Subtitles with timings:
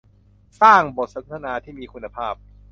[0.61, 2.33] "สร้างบทสนทนาที่มีคุณภาพ"